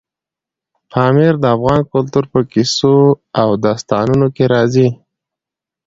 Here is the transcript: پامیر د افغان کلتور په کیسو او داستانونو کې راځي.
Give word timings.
پامیر 0.91 1.33
د 1.39 1.45
افغان 1.55 1.79
کلتور 1.93 2.23
په 2.33 2.39
کیسو 2.51 2.95
او 3.41 3.49
داستانونو 3.65 4.27
کې 4.35 4.43
راځي. 4.53 4.87